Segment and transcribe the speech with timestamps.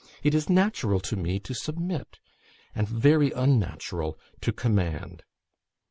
[0.23, 2.17] It is natural to me to submit,
[2.73, 5.21] and very unnatural to command.